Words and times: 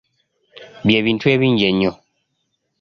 Bye 0.85 0.99
bintu 1.05 1.25
ebingi 1.35 1.63
ennyo. 1.71 1.91